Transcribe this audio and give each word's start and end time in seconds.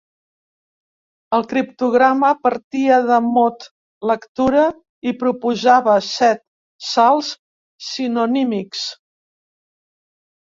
El 1.37 1.43
criptograma 1.49 2.29
partia 2.45 2.95
del 3.09 3.27
mot 3.35 3.67
lectura 4.11 4.63
i 5.11 5.13
proposava 5.19 5.97
set 6.07 6.43
salts 6.87 7.29
sinonímics. 7.89 8.83